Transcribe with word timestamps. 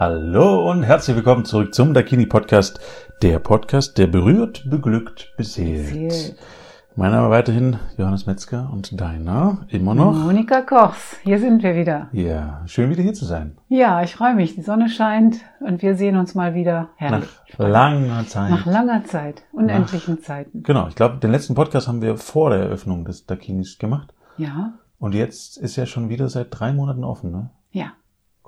Hallo 0.00 0.70
und 0.70 0.84
herzlich 0.84 1.16
willkommen 1.16 1.44
zurück 1.44 1.74
zum 1.74 1.92
Dakini 1.92 2.24
Podcast, 2.24 2.78
der 3.20 3.40
Podcast, 3.40 3.98
der 3.98 4.06
berührt, 4.06 4.62
beglückt, 4.70 5.32
beseelt. 5.36 5.88
Beseelt. 5.88 6.36
Mein 6.94 7.10
Name 7.10 7.30
weiterhin 7.30 7.78
Johannes 7.96 8.24
Metzger 8.24 8.70
und 8.72 9.00
deiner 9.00 9.66
immer 9.70 9.96
noch. 9.96 10.14
Monika 10.14 10.60
Kochs, 10.60 11.16
hier 11.24 11.40
sind 11.40 11.64
wir 11.64 11.74
wieder. 11.74 12.10
Ja, 12.12 12.62
schön 12.66 12.90
wieder 12.90 13.02
hier 13.02 13.12
zu 13.12 13.24
sein. 13.24 13.58
Ja, 13.68 14.00
ich 14.04 14.14
freue 14.14 14.36
mich. 14.36 14.54
Die 14.54 14.62
Sonne 14.62 14.88
scheint 14.88 15.38
und 15.58 15.82
wir 15.82 15.96
sehen 15.96 16.16
uns 16.16 16.36
mal 16.36 16.54
wieder. 16.54 16.90
Herrlich. 16.94 17.28
Nach 17.58 17.68
langer 17.68 18.24
Zeit. 18.28 18.50
Nach 18.50 18.66
langer 18.66 19.02
Zeit, 19.02 19.42
unendlichen 19.50 20.22
Zeiten. 20.22 20.62
Genau, 20.62 20.86
ich 20.86 20.94
glaube, 20.94 21.16
den 21.16 21.32
letzten 21.32 21.56
Podcast 21.56 21.88
haben 21.88 22.02
wir 22.02 22.16
vor 22.18 22.50
der 22.50 22.60
Eröffnung 22.60 23.04
des 23.04 23.26
Dakinis 23.26 23.78
gemacht. 23.78 24.14
Ja, 24.36 24.74
Und 25.00 25.16
jetzt 25.16 25.56
ist 25.56 25.74
ja 25.74 25.86
schon 25.86 26.08
wieder 26.08 26.28
seit 26.28 26.46
drei 26.50 26.72
Monaten 26.72 27.02
offen, 27.02 27.32
ne? 27.32 27.50
ja. 27.72 27.94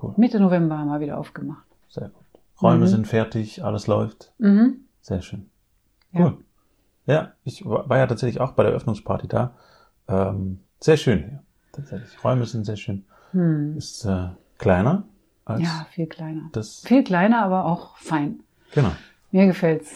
Cool. 0.03 0.15
Mitte 0.17 0.41
November 0.41 0.79
haben 0.79 0.89
wir 0.89 1.01
wieder 1.01 1.19
aufgemacht. 1.19 1.65
Sehr 1.89 2.09
gut. 2.09 2.25
Räume 2.63 2.85
Mhm. 2.85 2.89
sind 2.89 3.07
fertig, 3.07 3.65
alles 3.65 3.87
läuft. 3.87 4.33
Mhm. 4.39 4.85
Sehr 5.01 5.23
schön. 5.23 5.51
Ja. 6.13 6.27
Cool. 6.27 6.39
Ja, 7.07 7.33
ich 7.45 7.65
war 7.65 7.97
ja 7.99 8.07
tatsächlich 8.07 8.41
auch 8.41 8.53
bei 8.53 8.63
der 8.63 8.73
Eröffnungsparty 8.73 9.27
da. 9.29 9.55
Ähm, 10.09 10.61
sehr 10.79 10.97
schön 10.97 11.19
hier. 11.25 11.43
Tatsächlich. 11.73 12.23
Räume 12.25 12.45
sind 12.47 12.65
sehr 12.65 12.77
schön. 12.77 13.05
Hm. 13.33 13.77
Ist 13.77 14.05
äh, 14.05 14.29
kleiner 14.59 15.05
als 15.45 15.63
Ja, 15.63 15.87
viel 15.91 16.07
kleiner. 16.07 16.49
das. 16.53 16.81
Viel 16.85 17.05
kleiner, 17.05 17.43
aber 17.45 17.65
auch 17.65 17.97
fein. 17.97 18.43
Genau. 18.75 18.91
Mir 19.31 19.47
gefällt's. 19.47 19.93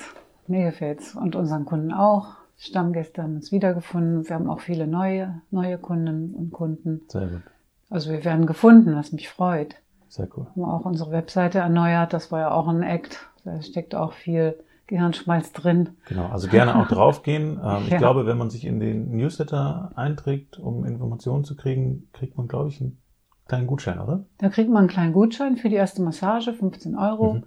Mir 0.47 0.65
gefällt's. 0.71 1.15
Und 1.15 1.37
unseren 1.37 1.65
Kunden 1.65 1.93
auch. 1.93 2.37
Stammgäste 2.57 3.23
haben 3.23 3.35
uns 3.37 3.51
wiedergefunden. 3.53 4.29
Wir 4.29 4.37
haben 4.37 4.49
auch 4.49 4.61
viele 4.61 4.87
neue, 4.87 5.43
neue 5.51 5.77
Kunden 5.79 6.35
und 6.35 6.53
Kunden. 6.53 7.03
Sehr 7.09 7.27
gut. 7.27 7.43
Also 7.91 8.11
wir 8.11 8.25
werden 8.25 8.47
gefunden, 8.47 8.95
was 8.97 9.13
mich 9.13 9.29
freut. 9.29 9.75
Sehr 10.09 10.29
cool. 10.37 10.47
haben 10.51 10.65
auch 10.65 10.85
unsere 10.85 11.11
Webseite 11.11 11.59
erneuert. 11.59 12.13
Das 12.13 12.31
war 12.33 12.41
ja 12.41 12.51
auch 12.53 12.69
ein 12.69 12.83
Act. 12.83 13.29
Da 13.45 13.61
steckt 13.63 13.95
auch 13.95 14.13
viel 14.13 14.57
Gehirnschmalz 14.87 15.53
drin. 15.53 15.91
Genau. 16.09 16.27
Also 16.29 16.49
gerne 16.49 16.77
auch 16.77 16.87
draufgehen. 16.89 17.59
Ähm, 17.65 17.83
Ich 17.87 17.91
Ja. 17.91 17.99
glaube, 17.99 18.27
wenn 18.27 18.39
man 18.39 18.51
sich 18.51 18.65
in 18.65 18.81
den 18.81 19.17
Newsletter 19.17 19.93
einträgt, 19.97 20.59
um 20.59 20.85
Informationen 20.85 21.45
zu 21.45 21.57
kriegen, 21.57 22.09
kriegt 22.13 22.37
man, 22.37 22.49
glaube 22.49 22.69
ich, 22.69 22.81
einen 22.81 22.99
kleinen 23.49 23.67
Gutschein, 23.67 23.99
oder? 23.99 24.25
Da 24.39 24.49
kriegt 24.51 24.69
man 24.71 24.81
einen 24.81 24.89
kleinen 24.89 25.13
Gutschein 25.13 25.57
für 25.57 25.69
die 25.69 25.77
erste 25.77 26.03
Massage, 26.03 26.53
15 26.53 26.97
Euro. 26.97 27.35
Mhm. 27.35 27.43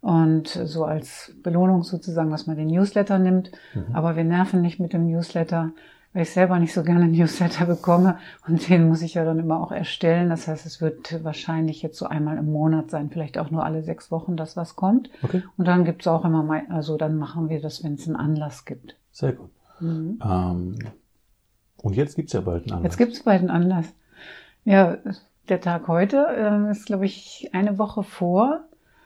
Und 0.00 0.48
so 0.48 0.84
als 0.84 1.34
Belohnung 1.42 1.82
sozusagen, 1.82 2.30
dass 2.30 2.46
man 2.46 2.56
den 2.56 2.66
Newsletter 2.68 3.18
nimmt. 3.18 3.50
Mhm. 3.74 3.94
Aber 3.94 4.16
wir 4.16 4.24
nerven 4.24 4.60
nicht 4.60 4.78
mit 4.78 4.92
dem 4.92 5.06
Newsletter, 5.06 5.72
weil 6.14 6.22
ich 6.22 6.30
selber 6.30 6.58
nicht 6.58 6.72
so 6.72 6.82
gerne 6.82 7.08
Newsletter 7.08 7.66
bekomme. 7.66 8.18
Und 8.48 8.68
den 8.68 8.88
muss 8.88 9.02
ich 9.02 9.14
ja 9.14 9.24
dann 9.24 9.38
immer 9.38 9.60
auch 9.60 9.72
erstellen. 9.72 10.30
Das 10.30 10.48
heißt, 10.48 10.64
es 10.64 10.80
wird 10.80 11.22
wahrscheinlich 11.24 11.82
jetzt 11.82 11.98
so 11.98 12.06
einmal 12.06 12.38
im 12.38 12.50
Monat 12.50 12.90
sein, 12.90 13.10
vielleicht 13.10 13.36
auch 13.36 13.50
nur 13.50 13.64
alle 13.64 13.82
sechs 13.82 14.10
Wochen, 14.10 14.36
dass 14.36 14.56
was 14.56 14.76
kommt. 14.76 15.10
Okay. 15.22 15.42
Und 15.58 15.66
dann 15.68 15.84
gibt's 15.84 16.06
auch 16.06 16.24
immer 16.24 16.42
mal, 16.42 16.62
also 16.70 16.96
dann 16.96 17.18
machen 17.18 17.50
wir 17.50 17.60
das, 17.60 17.84
wenn 17.84 17.94
es 17.94 18.06
einen 18.06 18.16
Anlass 18.16 18.64
gibt. 18.64 18.96
Sehr 19.12 19.32
gut. 19.32 19.50
Mhm. 19.80 20.20
Ähm, 20.24 20.78
und 21.82 21.96
jetzt 21.96 22.14
gibt's 22.16 22.32
ja 22.32 22.40
bald 22.40 22.62
einen 22.62 22.78
Anlass. 22.78 22.92
Jetzt 22.92 22.96
gibt's 22.98 23.22
bald 23.24 23.40
einen 23.40 23.50
Anlass. 23.50 23.92
Ja, 24.64 24.96
der 25.48 25.60
Tag 25.60 25.88
heute 25.88 26.26
ähm, 26.38 26.68
ist, 26.68 26.86
glaube 26.86 27.04
ich, 27.04 27.50
eine 27.52 27.76
Woche 27.78 28.02
vor, 28.02 28.60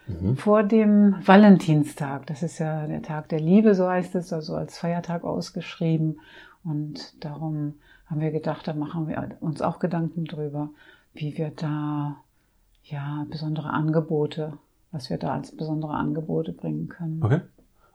Mhm. 0.09 0.37
vor 0.37 0.63
dem 0.63 1.17
Valentinstag. 1.27 2.27
Das 2.27 2.43
ist 2.43 2.59
ja 2.59 2.87
der 2.87 3.03
Tag 3.03 3.29
der 3.29 3.41
Liebe, 3.41 3.75
so 3.75 3.89
heißt 3.89 4.15
es, 4.15 4.33
also 4.33 4.55
als 4.55 4.79
Feiertag 4.79 5.23
ausgeschrieben. 5.25 6.21
Und 6.65 7.25
darum 7.25 7.75
haben 8.07 8.21
wir 8.21 8.31
gedacht, 8.31 8.67
da 8.67 8.75
machen 8.75 9.09
wir 9.09 9.37
uns 9.41 9.63
auch 9.63 9.79
Gedanken 9.79 10.25
drüber, 10.25 10.71
wie 11.15 11.37
wir 11.37 11.51
da 11.51 12.17
ja 12.85 13.27
besondere 13.31 13.71
Angebote, 13.71 14.55
was 14.93 15.11
wir 15.11 15.19
da 15.19 15.35
als 15.35 15.55
besondere 15.55 15.95
Angebote 15.95 16.53
bringen 16.53 16.89
können. 16.89 17.23
Okay. 17.23 17.41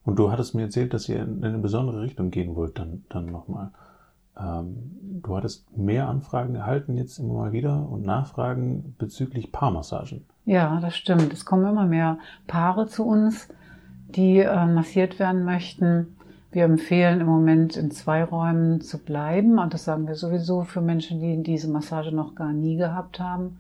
Und 0.06 0.20
du 0.20 0.32
hattest 0.32 0.54
mir 0.54 0.64
erzählt, 0.64 0.94
dass 0.94 1.08
ihr 1.08 1.24
in 1.24 1.44
eine 1.44 1.60
besondere 1.60 2.02
Richtung 2.02 2.30
gehen 2.30 2.56
wollt, 2.56 2.78
dann, 2.78 3.04
dann 3.10 3.28
nochmal. 3.28 3.72
Ähm, 4.38 4.92
du 5.24 5.36
hattest 5.36 5.78
mehr 5.78 6.10
Anfragen 6.10 6.56
erhalten 6.56 6.98
jetzt 6.98 7.20
immer 7.20 7.34
mal 7.34 7.52
wieder 7.52 7.88
und 7.88 8.04
Nachfragen 8.04 8.96
bezüglich 8.98 9.52
Paarmassagen. 9.52 10.26
Ja, 10.46 10.80
das 10.82 10.96
stimmt. 10.96 11.32
Es 11.32 11.46
kommen 11.46 11.66
immer 11.66 11.86
mehr 11.86 12.18
Paare 12.48 12.88
zu 12.88 13.06
uns, 13.06 13.48
die 14.10 14.40
äh, 14.40 14.66
massiert 14.66 15.20
werden 15.20 15.46
möchten. 15.46 16.18
Wir 16.54 16.66
empfehlen 16.66 17.20
im 17.22 17.28
Moment 17.28 17.76
in 17.78 17.92
zwei 17.92 18.24
Räumen 18.24 18.80
zu 18.82 19.00
bleiben. 19.00 19.60
Und 19.60 19.74
das 19.74 19.86
sagen 19.86 20.08
wir 20.08 20.16
sowieso 20.16 20.64
für 20.64 20.82
Menschen, 20.82 21.20
die 21.20 21.42
diese 21.44 21.68
Massage 21.70 22.12
noch 22.14 22.36
gar 22.36 22.54
nie 22.54 22.78
gehabt 22.78 23.20
haben, 23.20 23.60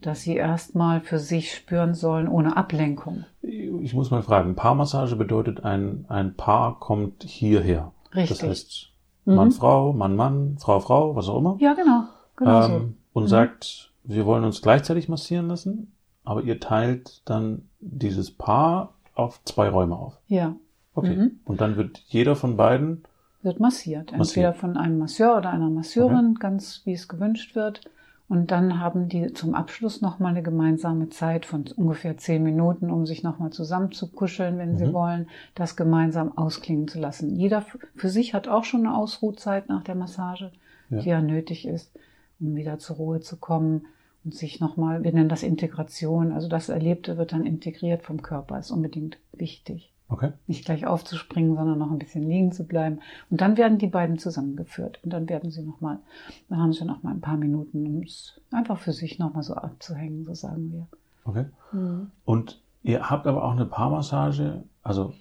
dass 0.00 0.22
sie 0.22 0.36
erstmal 0.36 1.00
für 1.00 1.18
sich 1.18 1.52
spüren 1.52 1.94
sollen, 1.94 2.28
ohne 2.28 2.56
Ablenkung. 2.56 3.24
Ich 3.42 3.92
muss 3.94 4.10
mal 4.10 4.22
fragen, 4.22 4.54
Paarmassage 4.54 5.16
bedeutet, 5.16 5.64
ein, 5.64 6.04
ein 6.08 6.34
Paar 6.34 6.78
kommt 6.78 7.24
hierher. 7.24 7.92
Richtig. 8.14 8.38
Das 8.38 8.48
heißt, 8.48 8.84
Mhm. 9.24 9.34
Mann, 9.34 9.50
Frau, 9.52 9.92
Mann, 9.92 10.16
Mann, 10.16 10.56
Frau, 10.58 10.80
Frau, 10.80 11.14
was 11.14 11.28
auch 11.28 11.36
immer. 11.38 11.56
Ja, 11.60 11.74
genau. 11.74 12.04
Genau 12.36 12.64
ähm, 12.66 12.94
und 13.12 13.24
Mhm. 13.24 13.28
sagt, 13.28 13.92
wir 14.04 14.24
wollen 14.24 14.44
uns 14.44 14.62
gleichzeitig 14.62 15.10
massieren 15.10 15.48
lassen, 15.48 15.92
aber 16.24 16.42
ihr 16.44 16.60
teilt 16.60 17.20
dann 17.28 17.68
dieses 17.80 18.30
Paar 18.30 18.94
auf 19.14 19.42
zwei 19.44 19.68
Räume 19.68 19.96
auf. 19.96 20.14
so. 20.28 20.34
Ja, 20.34 20.54
Okay. 20.98 21.16
Mhm. 21.16 21.40
Und 21.44 21.60
dann 21.60 21.76
wird 21.76 21.98
jeder 22.08 22.36
von 22.36 22.56
beiden 22.56 23.02
wird 23.42 23.60
massiert. 23.60 24.12
Entweder 24.12 24.18
Massiert. 24.18 24.56
von 24.56 24.76
einem 24.76 24.98
Masseur 24.98 25.36
oder 25.38 25.50
einer 25.50 25.70
Masseurin, 25.70 26.34
ganz 26.40 26.82
wie 26.84 26.92
es 26.92 27.06
gewünscht 27.06 27.54
wird. 27.54 27.80
Und 28.28 28.50
dann 28.50 28.78
haben 28.80 29.08
die 29.08 29.32
zum 29.32 29.54
Abschluss 29.54 30.02
nochmal 30.02 30.32
eine 30.32 30.42
gemeinsame 30.42 31.08
Zeit 31.08 31.46
von 31.46 31.64
ungefähr 31.76 32.18
zehn 32.18 32.42
Minuten, 32.42 32.90
um 32.90 33.06
sich 33.06 33.22
nochmal 33.22 33.50
zusammenzukuscheln, 33.50 34.58
wenn 34.58 34.76
sie 34.76 34.86
Mhm. 34.86 34.92
wollen, 34.92 35.28
das 35.54 35.76
gemeinsam 35.76 36.36
ausklingen 36.36 36.88
zu 36.88 36.98
lassen. 37.00 37.36
Jeder 37.36 37.64
für 37.94 38.08
sich 38.10 38.34
hat 38.34 38.48
auch 38.48 38.64
schon 38.64 38.80
eine 38.86 38.94
Ausruhzeit 38.96 39.68
nach 39.68 39.82
der 39.84 39.94
Massage, 39.94 40.50
Ja. 40.90 41.00
die 41.00 41.08
ja 41.08 41.22
nötig 41.22 41.66
ist, 41.66 41.92
um 42.40 42.54
wieder 42.56 42.78
zur 42.78 42.96
Ruhe 42.96 43.20
zu 43.20 43.36
kommen 43.36 43.86
und 44.24 44.34
sich 44.34 44.60
nochmal, 44.60 45.04
wir 45.04 45.12
nennen 45.12 45.28
das 45.30 45.42
Integration, 45.42 46.32
also 46.32 46.48
das 46.48 46.68
Erlebte 46.68 47.16
wird 47.16 47.32
dann 47.32 47.46
integriert 47.46 48.02
vom 48.02 48.20
Körper, 48.20 48.58
ist 48.58 48.72
unbedingt 48.72 49.16
wichtig 49.32 49.92
Okay. 50.10 50.32
nicht 50.46 50.64
gleich 50.64 50.86
aufzuspringen, 50.86 51.54
sondern 51.54 51.78
noch 51.78 51.90
ein 51.90 51.98
bisschen 51.98 52.26
liegen 52.26 52.50
zu 52.50 52.64
bleiben. 52.64 53.00
Und 53.30 53.42
dann 53.42 53.58
werden 53.58 53.76
die 53.76 53.88
beiden 53.88 54.18
zusammengeführt. 54.18 55.00
Und 55.04 55.12
dann 55.12 55.28
werden 55.28 55.50
sie 55.50 55.62
nochmal, 55.62 55.98
dann 56.48 56.60
haben 56.60 56.72
sie 56.72 56.86
noch 56.86 57.02
mal 57.02 57.10
ein 57.10 57.20
paar 57.20 57.36
Minuten, 57.36 57.86
um 57.86 58.02
es 58.02 58.40
einfach 58.50 58.78
für 58.78 58.92
sich 58.92 59.18
nochmal 59.18 59.42
so 59.42 59.54
abzuhängen, 59.54 60.24
so 60.24 60.34
sagen 60.34 60.72
wir. 60.72 60.86
Okay. 61.24 61.44
Mhm. 61.72 62.10
Und 62.24 62.62
ihr 62.82 63.10
habt 63.10 63.26
aber 63.26 63.44
auch 63.44 63.52
eine 63.52 63.66
Paarmassage, 63.66 64.64
also 64.82 65.12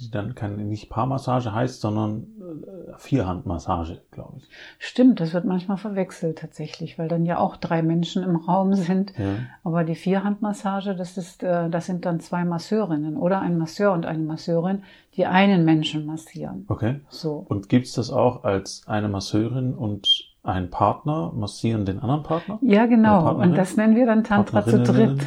die 0.00 0.10
dann 0.10 0.34
keine 0.34 0.56
nicht 0.64 0.90
Paarmassage 0.90 1.52
heißt, 1.52 1.80
sondern 1.80 2.26
äh, 2.40 2.92
Vierhandmassage, 2.98 4.00
glaube 4.10 4.38
ich. 4.38 4.48
Stimmt, 4.78 5.20
das 5.20 5.34
wird 5.34 5.44
manchmal 5.44 5.76
verwechselt 5.76 6.38
tatsächlich, 6.38 6.98
weil 6.98 7.08
dann 7.08 7.26
ja 7.26 7.38
auch 7.38 7.56
drei 7.56 7.82
Menschen 7.82 8.22
im 8.22 8.36
Raum 8.36 8.74
sind. 8.74 9.12
Ja. 9.18 9.36
Aber 9.64 9.84
die 9.84 9.94
Vierhandmassage, 9.94 10.94
das 10.94 11.16
ist, 11.16 11.42
äh, 11.42 11.68
das 11.70 11.86
sind 11.86 12.04
dann 12.06 12.20
zwei 12.20 12.44
Masseurinnen 12.44 13.16
oder 13.16 13.40
ein 13.40 13.58
Masseur 13.58 13.92
und 13.92 14.06
eine 14.06 14.22
Masseurin, 14.22 14.82
die 15.16 15.26
einen 15.26 15.64
Menschen 15.64 16.06
massieren. 16.06 16.64
Okay. 16.68 17.00
So. 17.08 17.44
Und 17.48 17.68
gibt's 17.68 17.92
das 17.92 18.10
auch 18.10 18.44
als 18.44 18.82
eine 18.86 19.08
Masseurin 19.08 19.74
und 19.74 20.31
ein 20.44 20.70
Partner 20.70 21.32
massieren 21.34 21.84
den 21.84 22.00
anderen 22.00 22.22
Partner? 22.24 22.58
Ja, 22.62 22.86
genau. 22.86 23.34
Und 23.36 23.54
das 23.56 23.76
nennen 23.76 23.94
wir 23.94 24.06
dann 24.06 24.24
Tantra 24.24 24.64
zu 24.64 24.82
dritt. 24.82 25.24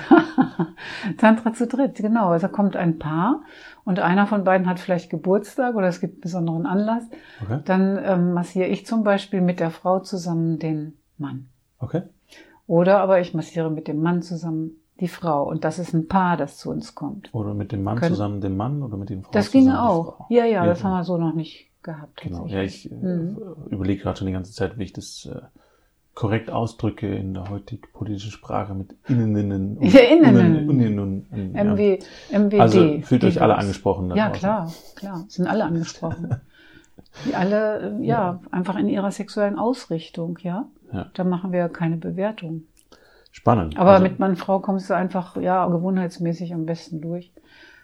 Tantra 1.17 1.53
zu 1.53 1.67
dritt, 1.67 1.95
genau. 1.95 2.29
Also 2.29 2.47
kommt 2.49 2.75
ein 2.75 2.99
Paar 2.99 3.41
und 3.85 3.99
einer 3.99 4.27
von 4.27 4.43
beiden 4.43 4.67
hat 4.67 4.79
vielleicht 4.79 5.09
Geburtstag 5.09 5.75
oder 5.75 5.87
es 5.87 5.99
gibt 6.01 6.15
einen 6.15 6.21
besonderen 6.21 6.65
Anlass. 6.65 7.03
Okay. 7.43 7.59
Dann 7.65 7.99
ähm, 8.03 8.33
massiere 8.33 8.67
ich 8.67 8.85
zum 8.85 9.03
Beispiel 9.03 9.41
mit 9.41 9.59
der 9.59 9.71
Frau 9.71 9.99
zusammen 9.99 10.59
den 10.59 10.97
Mann. 11.17 11.47
Okay. 11.79 12.03
Oder 12.67 12.99
aber 12.99 13.19
ich 13.19 13.33
massiere 13.33 13.69
mit 13.69 13.87
dem 13.87 14.01
Mann 14.01 14.21
zusammen 14.21 14.71
die 14.99 15.07
Frau. 15.07 15.43
Und 15.47 15.63
das 15.63 15.77
ist 15.79 15.93
ein 15.93 16.07
Paar, 16.07 16.35
das 16.37 16.57
zu 16.57 16.71
uns 16.71 16.95
kommt. 16.95 17.33
Oder 17.33 17.53
mit 17.53 17.71
dem 17.71 17.83
Mann 17.83 17.97
Können- 17.99 18.13
zusammen 18.15 18.41
den 18.41 18.57
Mann 18.57 18.81
oder 18.81 18.97
mit 18.97 19.09
dem 19.09 19.23
Frau 19.23 19.31
Das 19.31 19.51
ginge 19.51 19.81
auch. 19.81 20.17
Frau? 20.17 20.25
Ja, 20.29 20.45
ja, 20.45 20.65
das 20.65 20.79
Ja. 20.81 20.85
haben 20.89 20.93
wir 20.97 21.03
so 21.03 21.17
noch 21.17 21.33
nicht 21.33 21.69
gehabt. 21.85 22.21
Genau. 22.21 22.45
Ja, 22.47 22.61
ich 22.61 22.91
äh, 22.91 22.93
Mhm. 22.93 23.37
überlege 23.69 24.03
gerade 24.03 24.17
schon 24.17 24.27
die 24.27 24.33
ganze 24.33 24.51
Zeit, 24.51 24.77
wie 24.77 24.83
ich 24.83 24.91
das 24.93 25.29
äh, 25.31 25.39
korrekt 26.13 26.49
ausdrücke 26.49 27.07
in 27.13 27.33
der 27.33 27.49
heutigen 27.49 27.81
politischen 27.93 28.31
Sprache 28.31 28.73
mit 28.73 28.95
Inneninnen 29.07 29.77
und 29.77 29.93
Ja, 29.93 30.01
Inneninnen. 30.01 30.69
Innen 30.69 30.99
und, 30.99 31.25
und, 31.31 31.55
ja. 31.55 31.63
MW, 31.63 31.99
MWD. 32.31 32.59
Also 32.59 32.99
fühlt 33.01 33.23
euch 33.23 33.41
alle 33.41 33.55
angesprochen. 33.57 34.09
Ja, 34.15 34.27
draußen. 34.29 34.39
klar, 34.39 34.71
klar. 34.95 35.25
Sind 35.29 35.47
alle 35.47 35.63
angesprochen. 35.65 36.35
Die 37.25 37.35
alle, 37.35 37.99
äh, 37.99 38.05
ja, 38.05 38.41
einfach 38.51 38.75
in 38.77 38.89
ihrer 38.89 39.11
sexuellen 39.11 39.57
Ausrichtung, 39.57 40.37
ja. 40.41 40.67
Ja. 40.93 41.09
Da 41.13 41.23
machen 41.23 41.51
wir 41.51 41.67
keine 41.69 41.97
Bewertung. 41.97 42.63
Spannend. 43.31 43.77
Aber 43.77 43.91
Also, 43.91 44.03
mit 44.03 44.17
Mann, 44.19 44.35
Frau 44.37 44.59
kommst 44.59 44.89
du 44.89 44.95
einfach, 44.95 45.35
ja, 45.37 45.65
gewohnheitsmäßig 45.67 46.53
am 46.53 46.65
besten 46.65 47.01
durch. 47.01 47.31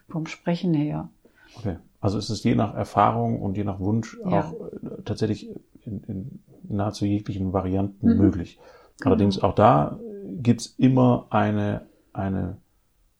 Vom 0.09 0.25
Sprechen 0.27 0.73
her. 0.73 1.09
okay. 1.57 1.77
Also 2.01 2.17
es 2.17 2.29
ist 2.29 2.43
je 2.43 2.55
nach 2.55 2.73
Erfahrung 2.75 3.41
und 3.41 3.55
je 3.57 3.63
nach 3.63 3.79
Wunsch 3.79 4.17
Ja. 4.25 4.39
auch 4.39 4.53
äh, 4.53 5.01
tatsächlich 5.05 5.49
in, 5.85 6.03
in 6.07 6.39
nahezu 6.67 7.05
jeglichen 7.05 7.53
Varianten 7.53 8.09
Mhm. 8.09 8.17
möglich. 8.17 8.59
Genau. 8.99 9.11
Allerdings 9.11 9.41
auch 9.41 9.55
da 9.55 9.97
gibt's 10.41 10.75
immer 10.77 11.27
eine, 11.29 11.81
eine 12.13 12.57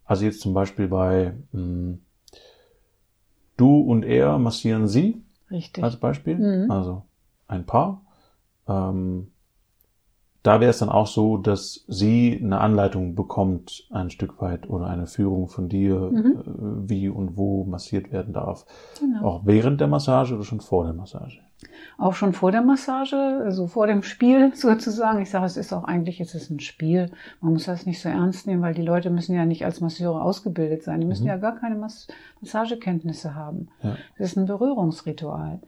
also 0.06 0.26
jetzt 0.26 0.42
zum 0.42 0.54
Beispiel 0.54 0.88
bei 0.88 1.34
mh, 1.54 1.98
du 3.58 3.80
und 3.82 4.04
er 4.04 4.38
massieren 4.38 4.88
sie 4.88 5.22
Richtig. 5.50 5.84
als 5.84 5.98
Beispiel, 5.98 6.36
Mhm. 6.38 6.72
also 6.72 7.04
ein 7.48 7.66
Paar. 7.66 8.02
Ähm, 8.68 9.31
da 10.44 10.60
wäre 10.60 10.72
es 10.72 10.80
dann 10.80 10.90
auch 10.90 11.08
so, 11.08 11.38
dass 11.38 11.86
sie 11.88 12.40
eine 12.44 12.60
Anleitung 12.62 13.14
bekommt, 13.16 13.88
ein 13.92 14.10
Stück 14.10 14.42
weit, 14.42 14.70
oder 14.70 14.88
eine 14.88 15.06
Führung 15.08 15.48
von 15.50 15.70
dir, 15.70 16.10
Mhm. 16.12 16.32
äh, 16.86 16.90
wie 16.90 17.10
und 17.10 17.38
wo 17.38 17.64
massiert 17.66 18.12
werden 18.12 18.34
darf. 18.34 18.66
Genau. 19.00 19.24
Auch 19.24 19.42
während 19.46 19.80
der 19.82 19.88
Massage 19.88 20.34
oder 20.34 20.44
schon 20.44 20.62
vor 20.62 20.84
der 20.86 20.94
Massage. 20.94 21.40
Auch 22.00 22.14
schon 22.16 22.34
vor 22.34 22.52
der 22.52 22.64
Massage, 22.64 23.16
also 23.46 23.68
vor 23.68 23.86
dem 23.86 24.02
Spiel 24.02 24.52
sozusagen. 24.56 25.22
Ich 25.22 25.30
sage, 25.30 25.46
es 25.46 25.58
ist 25.58 25.72
auch 25.74 25.84
eigentlich, 25.84 26.20
es 26.20 26.34
ist 26.34 26.50
ein 26.50 26.60
Spiel. 26.60 27.12
Man 27.40 27.54
muss 27.54 27.66
das 27.66 27.86
nicht 27.86 28.02
so 28.02 28.10
ernst 28.10 28.48
nehmen, 28.48 28.64
weil 28.64 28.74
die 28.74 28.82
Leute 28.82 29.12
müssen 29.12 29.36
ja 29.36 29.46
nicht 29.46 29.64
als 29.64 29.80
Masseure 29.80 30.24
ausgebildet 30.24 30.82
sein. 30.82 31.02
Die 31.02 31.06
müssen 31.08 31.24
Mhm. 31.24 31.30
ja 31.30 31.38
gar 31.38 31.56
keine 31.56 31.76
Mas 31.76 32.08
Massagekenntnisse 32.42 33.36
haben. 33.36 33.68
Ja. 33.84 33.96
Das 34.18 34.32
ist 34.32 34.38
ein 34.38 34.48
Berührungsritual. 34.48 35.60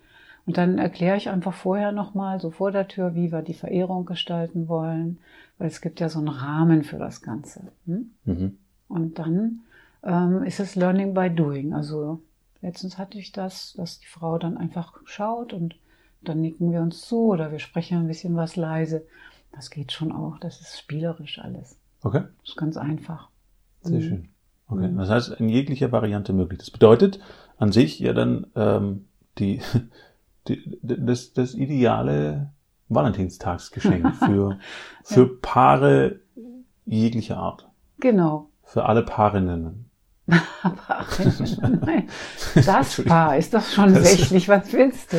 Und 0.45 0.57
dann 0.57 0.77
erkläre 0.77 1.15
ich 1.17 1.29
einfach 1.29 1.53
vorher 1.53 1.91
nochmal, 1.91 2.39
so 2.41 2.51
vor 2.51 2.71
der 2.71 2.87
Tür, 2.87 3.15
wie 3.15 3.31
wir 3.31 3.41
die 3.41 3.53
Verehrung 3.53 4.05
gestalten 4.05 4.67
wollen, 4.67 5.19
weil 5.57 5.67
es 5.67 5.79
gibt 5.79 5.99
ja 6.01 6.09
so 6.09 6.19
einen 6.19 6.27
Rahmen 6.27 6.83
für 6.83 6.97
das 6.97 7.21
Ganze. 7.21 7.71
Hm? 7.85 8.11
Mhm. 8.25 8.57
Und 8.89 9.19
dann 9.19 9.61
ähm, 10.03 10.43
ist 10.43 10.59
es 10.59 10.75
Learning 10.75 11.13
by 11.13 11.29
Doing. 11.29 11.73
Also 11.73 12.19
letztens 12.61 12.97
hatte 12.97 13.17
ich 13.17 13.31
das, 13.31 13.73
dass 13.77 13.99
die 13.99 14.05
Frau 14.07 14.37
dann 14.37 14.57
einfach 14.57 14.93
schaut 15.05 15.53
und 15.53 15.75
dann 16.21 16.41
nicken 16.41 16.71
wir 16.71 16.81
uns 16.81 17.01
zu 17.01 17.27
oder 17.27 17.51
wir 17.51 17.59
sprechen 17.59 17.97
ein 17.99 18.07
bisschen 18.07 18.35
was 18.35 18.55
leise. 18.57 19.05
Das 19.53 19.69
geht 19.69 19.91
schon 19.93 20.11
auch. 20.11 20.39
Das 20.39 20.59
ist 20.59 20.77
spielerisch 20.79 21.39
alles. 21.39 21.77
Okay, 22.01 22.23
Das 22.41 22.49
ist 22.49 22.57
ganz 22.57 22.75
einfach. 22.75 23.29
sehr 23.81 23.99
Mhm. 23.99 24.01
schön. 24.03 24.29
Okay, 24.67 24.87
Mhm. 24.89 24.97
das 24.97 25.09
heißt, 25.09 25.29
in 25.39 25.47
jeglicher 25.47 25.91
Variante 25.93 26.33
möglich. 26.33 26.59
Das 26.59 26.71
bedeutet 26.71 27.19
an 27.57 27.71
sich 27.71 27.99
ja 27.99 28.11
dann 28.13 28.47
ähm, 28.55 29.05
die, 29.39 29.61
die, 30.47 30.77
das, 30.81 31.33
das 31.33 31.53
ideale 31.53 32.51
Valentinstagsgeschenk 32.89 34.15
für, 34.25 34.57
für 35.03 35.27
Paare 35.41 36.19
jeglicher 36.85 37.37
Art. 37.37 37.69
Genau. 37.99 38.49
Für 38.63 38.85
alle 38.85 39.03
Paarinnen. 39.03 39.85
Nein, 40.27 42.07
das. 42.65 43.01
Paar 43.03 43.37
ist 43.37 43.53
doch 43.53 43.61
schon 43.63 43.93
Das- 43.93 44.09
sächlich. 44.09 44.47
Was 44.47 44.71
willst 44.73 45.13
du? 45.13 45.17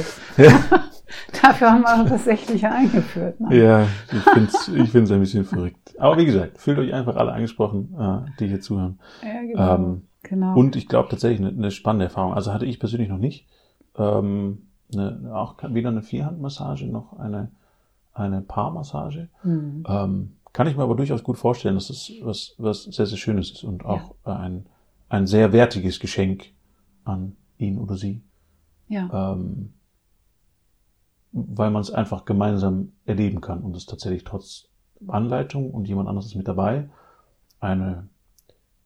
Dafür 1.43 1.71
haben 1.73 1.83
wir 1.83 2.03
auch 2.03 2.09
das 2.09 2.25
Sächliche 2.25 2.71
eingeführt. 2.71 3.39
ne? 3.41 3.57
Ja, 3.57 3.87
ich 4.13 4.23
finde 4.23 4.51
es 4.51 4.69
ich 4.69 4.91
find's 4.91 5.11
ein 5.11 5.21
bisschen 5.21 5.45
verrückt. 5.45 5.95
Aber 5.99 6.17
wie 6.17 6.25
gesagt, 6.25 6.59
fühlt 6.59 6.79
euch 6.79 6.93
einfach 6.93 7.17
alle 7.17 7.33
angesprochen, 7.33 7.95
äh, 7.99 8.31
die 8.41 8.49
hier 8.49 8.61
zuhören. 8.61 8.99
Ja, 9.23 9.41
genau. 9.43 9.75
Ähm, 9.75 10.03
genau. 10.23 10.55
Und 10.57 10.75
ich 10.75 10.89
glaube 10.89 11.09
tatsächlich 11.11 11.41
eine, 11.47 11.51
eine 11.57 11.71
spannende 11.71 12.07
Erfahrung. 12.07 12.35
Also 12.35 12.53
hatte 12.53 12.67
ich 12.67 12.81
persönlich 12.81 13.09
noch 13.11 13.19
nicht. 13.19 13.47
Ähm, 13.97 14.69
eine, 14.99 15.35
auch 15.35 15.57
wieder 15.71 15.89
eine 15.89 16.03
Vierhandmassage, 16.03 16.87
noch 16.87 17.19
eine, 17.19 17.51
eine 18.13 18.41
Paarmassage. 18.41 19.29
Hm. 19.43 19.85
Ähm, 19.87 20.33
kann 20.53 20.67
ich 20.67 20.77
mir 20.77 20.85
aber 20.85 20.95
durchaus 20.95 21.23
gut 21.23 21.37
vorstellen, 21.37 21.75
dass 21.75 21.91
es 21.91 22.13
was, 22.23 22.55
was 22.59 22.85
sehr, 22.85 23.07
sehr 23.07 23.19
Schönes 23.19 23.51
ist 23.51 23.65
und 23.65 23.85
auch 23.85 24.15
äh, 24.25 24.31
ein, 24.31 24.67
ein 25.09 25.27
sehr 25.27 25.53
wertiges 25.53 25.99
Geschenk 25.99 26.53
an 27.05 27.37
ihn 27.59 27.79
oder 27.79 27.97
sie. 27.97 28.23
Ja. 28.89 29.33
Ähm, 29.33 29.73
weil 31.33 31.71
man 31.71 31.83
es 31.83 31.91
einfach 31.91 32.25
gemeinsam 32.25 32.93
erleben 33.05 33.41
kann 33.41 33.63
und 33.63 33.77
es 33.77 33.87
tatsächlich 33.87 34.23
trotz 34.23 34.69
Anleitung 35.09 35.73
und 35.73 35.89
jemand 35.89 36.09
anderes 36.09 36.27
ist 36.27 36.37
mit 36.37 36.47
dabei 36.47 36.89
eine, 37.59 38.09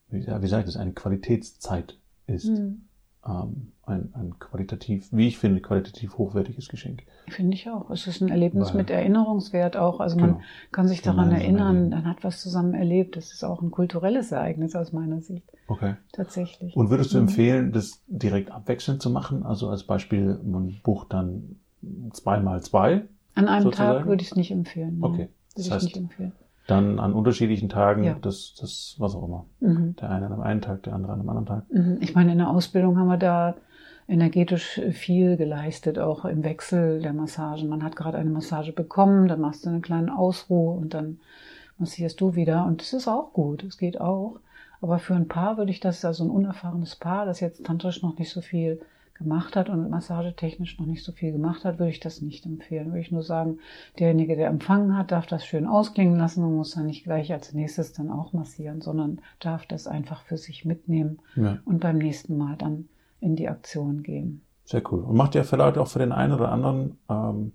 wie, 0.08 0.20
ja, 0.20 0.40
wie 0.40 0.46
sage 0.46 0.62
ich 0.62 0.66
das, 0.66 0.76
eine 0.76 0.92
Qualitätszeit 0.92 1.98
ist. 2.26 2.46
Hm. 2.46 2.87
Ähm, 3.26 3.72
ein, 3.84 4.12
ein 4.14 4.38
qualitativ, 4.38 5.08
wie 5.12 5.28
ich 5.28 5.38
finde, 5.38 5.60
qualitativ 5.60 6.18
hochwertiges 6.18 6.68
Geschenk. 6.68 7.02
Finde 7.28 7.54
ich 7.54 7.68
auch. 7.68 7.90
Es 7.90 8.06
ist 8.06 8.20
ein 8.20 8.28
Erlebnis 8.28 8.68
Weil- 8.70 8.76
mit 8.76 8.90
Erinnerungswert 8.90 9.76
auch. 9.76 10.00
Also 10.00 10.16
man 10.16 10.30
Genau. 10.34 10.40
kann 10.72 10.86
sich 10.88 11.02
daran 11.02 11.30
Gemeinsam 11.30 11.40
erinnern, 11.56 11.88
man 11.90 12.06
hat 12.06 12.22
was 12.22 12.40
zusammen 12.40 12.74
erlebt. 12.74 13.16
Das 13.16 13.32
ist 13.32 13.44
auch 13.44 13.60
ein 13.62 13.70
kulturelles 13.70 14.30
Ereignis 14.30 14.74
aus 14.76 14.92
meiner 14.92 15.20
Sicht. 15.20 15.44
Okay. 15.66 15.94
Tatsächlich. 16.12 16.76
Und 16.76 16.90
würdest 16.90 17.12
du 17.12 17.16
Mhm. 17.18 17.24
empfehlen, 17.28 17.72
das 17.72 18.02
direkt 18.06 18.50
abwechselnd 18.50 19.02
zu 19.02 19.10
machen? 19.10 19.42
Also 19.44 19.68
als 19.68 19.82
Beispiel, 19.84 20.38
man 20.44 20.76
bucht 20.82 21.12
dann 21.12 21.56
zweimal 22.12 22.62
zwei, 22.62 23.02
An 23.34 23.48
einem 23.48 23.64
sozusagen? 23.64 23.98
Tag 24.00 24.06
würde 24.06 24.22
ich 24.22 24.30
es 24.30 24.36
nicht 24.36 24.50
empfehlen. 24.50 24.98
Okay. 25.02 25.16
Würde 25.18 25.30
Das 25.56 25.66
ich 25.66 25.72
heißt- 25.72 25.84
nicht 25.84 25.96
empfehlen. 25.96 26.32
Dann 26.68 27.00
an 27.00 27.12
unterschiedlichen 27.14 27.68
Tagen, 27.68 28.04
Ja. 28.04 28.16
das, 28.20 28.54
das, 28.60 28.94
was 28.98 29.14
auch 29.16 29.24
immer. 29.24 29.46
Mhm. 29.60 29.96
Der 29.96 30.10
eine 30.10 30.26
an 30.26 30.32
einem 30.34 30.42
einen 30.42 30.60
Tag, 30.60 30.82
der 30.84 30.92
andere 30.94 31.12
an 31.12 31.20
einem 31.20 31.28
anderen 31.30 31.46
Tag. 31.46 31.64
Mhm. 31.72 31.98
Ich 32.00 32.14
meine, 32.14 32.32
in 32.32 32.38
der 32.38 32.50
Ausbildung 32.50 32.98
haben 32.98 33.08
wir 33.08 33.16
da 33.16 33.54
energetisch 34.06 34.80
viel 34.92 35.36
geleistet, 35.36 35.98
auch 35.98 36.24
im 36.24 36.44
Wechsel 36.44 37.00
der 37.00 37.12
Massagen. 37.12 37.68
Man 37.68 37.82
hat 37.82 37.96
gerade 37.96 38.18
eine 38.18 38.30
Massage 38.30 38.72
bekommen, 38.72 39.28
dann 39.28 39.40
machst 39.40 39.64
du 39.66 39.70
eine 39.70 39.80
kleine 39.80 40.16
Ausruhe 40.16 40.78
und 40.78 40.94
dann 40.94 41.18
massierst 41.78 42.20
du 42.20 42.34
wieder. 42.34 42.64
Und 42.66 42.80
das 42.80 42.92
ist 42.92 43.08
auch 43.08 43.32
gut, 43.32 43.64
es 43.64 43.76
geht 43.78 44.00
auch. 44.00 44.38
Aber 44.80 44.98
für 44.98 45.14
ein 45.14 45.28
Paar 45.28 45.56
würde 45.58 45.70
ich 45.72 45.80
das, 45.80 46.04
also 46.04 46.24
ein 46.24 46.30
unerfahrenes 46.30 46.96
Paar, 46.96 47.26
das 47.26 47.40
jetzt 47.40 47.64
tantrisch 47.66 48.02
noch 48.02 48.18
nicht 48.18 48.30
so 48.30 48.40
viel 48.40 48.80
gemacht 49.18 49.56
hat 49.56 49.68
und 49.68 49.90
massagetechnisch 49.90 50.78
noch 50.78 50.86
nicht 50.86 51.04
so 51.04 51.12
viel 51.12 51.32
gemacht 51.32 51.64
hat, 51.64 51.78
würde 51.78 51.90
ich 51.90 52.00
das 52.00 52.22
nicht 52.22 52.46
empfehlen. 52.46 52.88
Würde 52.88 53.00
ich 53.00 53.10
nur 53.12 53.22
sagen, 53.22 53.58
derjenige, 53.98 54.36
der 54.36 54.48
empfangen 54.48 54.96
hat, 54.96 55.10
darf 55.12 55.26
das 55.26 55.44
schön 55.44 55.66
ausklingen 55.66 56.16
lassen 56.18 56.44
und 56.44 56.56
muss 56.56 56.72
dann 56.72 56.86
nicht 56.86 57.04
gleich 57.04 57.32
als 57.32 57.52
nächstes 57.52 57.92
dann 57.92 58.10
auch 58.10 58.32
massieren, 58.32 58.80
sondern 58.80 59.20
darf 59.40 59.66
das 59.66 59.86
einfach 59.86 60.22
für 60.22 60.36
sich 60.38 60.64
mitnehmen 60.64 61.18
Ja, 61.36 61.58
und 61.64 61.80
beim 61.80 61.98
nächsten 61.98 62.36
Mal 62.38 62.56
dann 62.56 62.88
in 63.20 63.36
die 63.36 63.48
Aktion 63.48 64.02
gehen. 64.02 64.42
sehr 64.64 64.82
cool. 64.92 65.00
Und 65.00 65.16
macht 65.16 65.34
ja 65.34 65.42
vielleicht 65.42 65.78
auch 65.78 65.88
für 65.88 65.98
den 65.98 66.12
einen 66.12 66.32
oder 66.32 66.52
anderen, 66.52 66.98
ähm, 67.10 67.52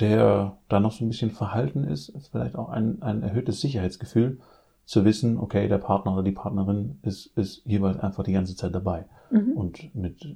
der 0.00 0.58
da 0.68 0.80
noch 0.80 0.92
so 0.92 1.04
ein 1.04 1.08
bisschen 1.08 1.30
verhalten 1.30 1.84
ist, 1.84 2.12
vielleicht 2.30 2.56
auch 2.56 2.68
ein, 2.68 3.02
ein 3.02 3.22
erhöhtes 3.22 3.60
Sicherheitsgefühl, 3.60 4.38
zu 4.84 5.04
wissen, 5.04 5.38
okay, 5.38 5.68
der 5.68 5.78
Partner 5.78 6.12
oder 6.14 6.24
die 6.24 6.32
Partnerin 6.32 6.98
ist, 7.02 7.26
ist 7.38 7.64
jeweils 7.64 7.98
einfach 8.00 8.24
die 8.24 8.32
ganze 8.32 8.56
Zeit 8.56 8.74
dabei. 8.74 9.04
Mhm. 9.30 9.52
Und 9.52 9.94
mit 9.94 10.24
äh, 10.24 10.34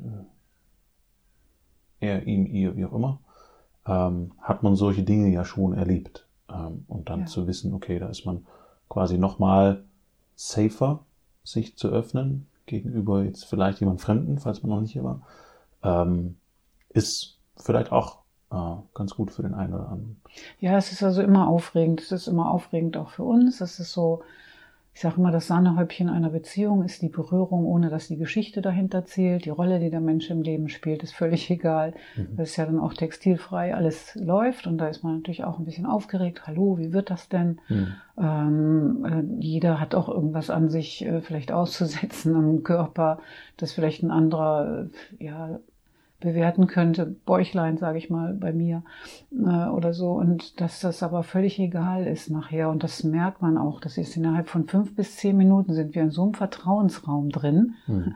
er, 2.07 2.27
ihm, 2.27 2.47
ihr, 2.47 2.77
wie 2.77 2.85
auch 2.85 2.93
immer, 2.93 3.19
ähm, 3.87 4.33
hat 4.41 4.63
man 4.63 4.77
solche 4.77 5.03
Dinge 5.03 5.29
ja 5.33 5.45
schon 5.45 5.75
erlebt. 5.75 6.27
Ähm, 6.49 6.85
und 6.89 7.09
dann 7.09 7.21
Ja. 7.21 7.27
zu 7.27 7.47
wissen, 7.47 7.75
okay, 7.75 7.99
da 7.99 8.09
ist 8.09 8.25
man 8.25 8.47
quasi 8.89 9.19
nochmal 9.19 9.85
safer, 10.35 11.01
sich 11.45 11.77
zu 11.77 11.89
öffnen 11.89 12.47
gegenüber 12.67 13.23
jetzt 13.23 13.45
vielleicht 13.45 13.81
jemand 13.81 14.01
Fremden, 14.01 14.39
falls 14.39 14.63
man 14.63 14.71
noch 14.71 14.81
nicht 14.81 14.93
hier 14.93 15.05
war, 15.05 15.23
ähm, 15.83 16.37
ist 16.91 17.39
vielleicht 17.57 17.93
auch 17.93 18.19
äh, 18.51 18.75
ganz 18.95 19.15
gut 19.15 19.31
für 19.31 19.43
den 19.43 19.55
einen 19.55 19.75
oder 19.75 19.89
anderen. 19.89 20.21
Ja, 20.61 20.77
es 20.77 20.93
ist 20.93 21.03
also 21.03 21.23
immer 21.23 21.49
aufregend. 21.49 22.01
Es 22.01 22.13
ist 22.13 22.27
immer 22.27 22.51
aufregend 22.51 22.97
auch 22.97 23.11
für 23.11 23.23
uns. 23.25 23.61
Es 23.61 23.79
ist 23.81 23.93
so, 23.93 24.23
ich 24.97 25.03
sage 25.03 25.17
immer, 25.19 25.31
das 25.31 25.49
Sahnehäubchen 25.49 26.09
einer 26.09 26.31
Beziehung 26.31 26.83
ist 26.83 27.03
die 27.03 27.11
Berührung, 27.11 27.67
ohne 27.67 27.91
dass 27.91 28.09
die 28.09 28.17
Geschichte 28.17 28.63
dahinter 28.63 29.05
zählt. 29.05 29.45
Die 29.45 29.51
Rolle, 29.51 29.79
die 29.79 29.91
der 29.91 30.01
Mensch 30.01 30.31
im 30.31 30.41
Leben 30.41 30.71
spielt, 30.71 31.03
ist 31.03 31.13
völlig 31.15 31.51
egal. 31.51 31.93
Mhm. 32.17 32.29
Das 32.39 32.49
ist 32.49 32.57
ja 32.57 32.65
dann 32.65 32.81
auch 32.81 32.95
textilfrei, 32.95 33.75
alles 33.75 34.15
läuft 34.15 34.67
und 34.67 34.79
da 34.79 34.89
ist 34.89 35.05
man 35.05 35.17
natürlich 35.17 35.45
auch 35.45 35.59
ein 35.59 35.67
bisschen 35.67 35.85
aufgeregt. 35.85 36.47
Hallo, 36.47 36.79
wie 36.79 36.95
wird 36.95 37.11
das 37.11 37.29
denn? 37.29 37.61
Mhm. 37.69 37.95
Ähm, 38.19 39.05
äh, 39.05 39.45
jeder 39.45 39.81
hat 39.81 39.95
auch 39.95 40.09
irgendwas 40.09 40.49
an 40.49 40.71
sich 40.71 41.05
äh, 41.05 41.21
vielleicht 41.21 41.53
auszusetzen 41.53 42.35
am 42.35 42.63
Körper, 42.63 43.19
das 43.59 43.73
vielleicht 43.73 44.03
ein 44.03 44.11
anderer 44.11 44.89
äh, 45.21 45.25
ja, 45.27 45.61
bewerten 46.27 46.67
könnte. 46.67 47.07
Bäuchlein, 47.07 47.79
sage 47.79 47.97
ich 47.99 48.11
mal, 48.11 48.35
bei 48.35 48.53
mir 48.53 48.83
äh, 49.33 49.69
oder 49.69 49.95
so. 49.95 50.13
Und 50.13 50.61
dass 50.61 50.81
das 50.81 51.03
aber 51.03 51.23
völlig 51.23 51.59
egal 51.59 52.07
ist 52.07 52.31
nachher. 52.31 52.69
Und 52.71 52.83
das 52.83 53.03
merkt 53.05 53.41
man 53.43 53.57
auch. 53.57 53.81
Das 53.81 53.97
ist 53.97 54.17
innerhalb 54.17 54.49
von 54.49 54.67
fünf 54.69 54.95
bis 54.95 55.17
zehn 55.17 55.37
Minuten 55.37 55.73
sind 55.73 55.95
wir 55.95 56.03
in 56.03 56.11
so 56.11 56.23
einem 56.25 56.35
Vertrauensraum 56.35 57.31
drin, 57.31 57.75
Mhm. 57.87 58.15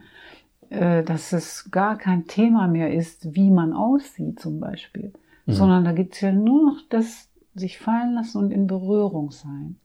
äh, 0.68 1.02
dass 1.02 1.32
es 1.32 1.70
gar 1.70 1.96
kein 1.96 2.26
Thema 2.26 2.66
mehr 2.68 2.92
ist, 2.92 3.34
wie 3.34 3.50
man 3.50 3.72
aussieht 3.72 4.38
zum 4.40 4.60
Beispiel. 4.60 5.12
Mhm. 5.46 5.52
Sondern 5.52 5.84
da 5.84 5.92
gibt's 5.92 6.20
ja 6.20 6.32
nur 6.32 6.64
noch 6.66 6.80
das 6.90 7.28
sich 7.54 7.78
fallen 7.78 8.14
lassen 8.14 8.38
und 8.38 8.50
in 8.52 8.66
Berührung 8.66 9.30
sein. 9.30 9.76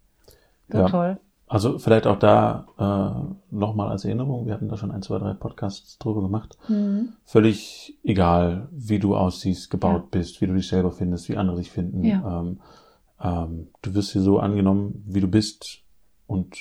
So 0.69 0.79
Ja. 0.79 0.87
toll. 0.89 1.17
Also 1.47 1.77
vielleicht 1.77 2.07
auch 2.07 2.17
da 2.17 2.65
äh, 2.79 3.55
nochmal 3.55 3.89
als 3.89 4.03
Erinnerung, 4.03 4.47
wir 4.47 4.53
hatten 4.55 4.67
da 4.67 4.77
schon 4.77 4.89
ein, 4.91 5.03
zwei, 5.03 5.19
drei 5.19 5.33
Podcasts 5.33 5.99
drüber 5.99 6.21
gemacht. 6.23 6.57
Mhm. 6.67 7.09
Völlig 7.23 7.99
egal, 8.03 8.67
wie 8.71 8.97
du 8.97 9.15
aussiehst, 9.15 9.69
gebaut 9.69 10.01
Ja. 10.03 10.07
bist, 10.11 10.41
wie 10.41 10.47
du 10.47 10.55
dich 10.55 10.67
selber 10.67 10.91
findest, 10.91 11.29
wie 11.29 11.37
andere 11.37 11.57
dich 11.57 11.69
finden. 11.71 12.03
Ja. 12.03 12.39
Ähm, 12.41 12.59
ähm, 13.21 13.67
du 13.83 13.93
wirst 13.93 14.11
hier 14.13 14.21
so 14.23 14.39
angenommen, 14.39 15.03
wie 15.05 15.21
du 15.21 15.27
bist 15.27 15.83
und 16.25 16.57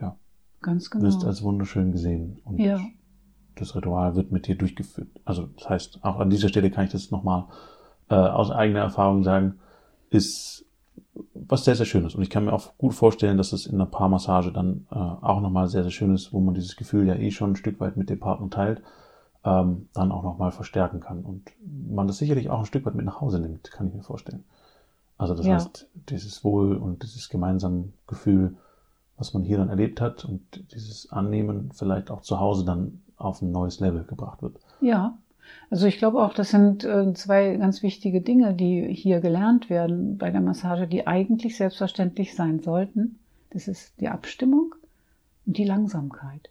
ja, 0.00 0.16
Ganz 0.62 0.88
genau. 0.90 1.04
wirst 1.04 1.24
als 1.26 1.42
wunderschön 1.42 1.92
gesehen. 1.92 2.40
Und 2.44 2.58
Ja. 2.58 2.80
das 3.56 3.76
Ritual 3.76 4.16
wird 4.16 4.32
mit 4.32 4.46
dir 4.46 4.56
durchgeführt. 4.56 5.08
Also 5.26 5.46
das 5.58 5.68
heißt, 5.68 5.98
auch 6.04 6.18
an 6.20 6.30
dieser 6.30 6.48
Stelle 6.48 6.70
kann 6.70 6.86
ich 6.86 6.92
das 6.92 7.10
nochmal 7.10 7.44
äh, 8.08 8.14
aus 8.14 8.50
eigener 8.50 8.80
Erfahrung 8.80 9.24
sagen, 9.24 9.58
ist 10.08 10.64
was 11.34 11.64
sehr, 11.64 11.74
sehr 11.76 11.86
Schönes. 11.86 12.14
Und 12.14 12.22
ich 12.22 12.30
kann 12.30 12.44
mir 12.44 12.52
auch 12.52 12.76
gut 12.78 12.94
vorstellen, 12.94 13.36
dass 13.36 13.52
es 13.52 13.66
in 13.66 13.74
einer 13.74 13.86
Paarmassage 13.86 14.52
dann 14.52 14.86
äh, 14.90 14.94
auch 14.94 15.40
nochmal 15.40 15.68
sehr, 15.68 15.82
sehr 15.82 15.90
schön 15.90 16.14
ist, 16.14 16.32
wo 16.32 16.40
man 16.40 16.54
dieses 16.54 16.76
Gefühl 16.76 17.06
ja 17.06 17.14
eh 17.14 17.30
schon 17.30 17.52
ein 17.52 17.56
Stück 17.56 17.80
weit 17.80 17.96
mit 17.96 18.10
dem 18.10 18.20
Partner 18.20 18.48
teilt, 18.50 18.82
ähm, 19.44 19.88
dann 19.92 20.12
auch 20.12 20.22
nochmal 20.22 20.52
verstärken 20.52 21.00
kann. 21.00 21.22
Und 21.24 21.50
man 21.64 22.06
das 22.06 22.18
sicherlich 22.18 22.48
auch 22.50 22.60
ein 22.60 22.66
Stück 22.66 22.86
weit 22.86 22.94
mit 22.94 23.04
nach 23.04 23.20
Hause 23.20 23.40
nimmt, 23.40 23.70
kann 23.70 23.88
ich 23.88 23.94
mir 23.94 24.02
vorstellen. 24.02 24.44
Also 25.18 25.34
das 25.34 25.46
Ja. 25.46 25.54
heißt, 25.56 25.88
dieses 26.08 26.42
Wohl 26.44 26.76
und 26.76 27.02
dieses 27.02 27.28
gemeinsame 27.28 27.92
Gefühl, 28.06 28.56
was 29.18 29.34
man 29.34 29.44
hier 29.44 29.58
dann 29.58 29.68
erlebt 29.68 30.00
hat 30.00 30.24
und 30.24 30.40
dieses 30.72 31.12
Annehmen 31.12 31.70
vielleicht 31.72 32.10
auch 32.10 32.22
zu 32.22 32.40
Hause 32.40 32.64
dann 32.64 33.02
auf 33.16 33.42
ein 33.42 33.52
neues 33.52 33.78
Level 33.78 34.04
gebracht 34.04 34.42
wird. 34.42 34.58
Ja, 34.80 35.16
also 35.70 35.86
ich 35.86 35.98
glaube 35.98 36.22
auch, 36.22 36.34
das 36.34 36.50
sind 36.50 36.84
äh, 36.84 37.12
zwei 37.14 37.56
ganz 37.56 37.82
wichtige 37.82 38.20
Dinge, 38.20 38.54
die 38.54 38.92
hier 38.92 39.20
gelernt 39.20 39.70
werden 39.70 40.18
bei 40.18 40.30
der 40.30 40.40
Massage, 40.40 40.86
die 40.86 41.06
eigentlich 41.06 41.56
selbstverständlich 41.56 42.34
sein 42.34 42.60
sollten. 42.60 43.18
Das 43.50 43.68
ist 43.68 44.00
die 44.00 44.08
Abstimmung 44.08 44.74
und 45.46 45.56
die 45.56 45.64
Langsamkeit. 45.64 46.50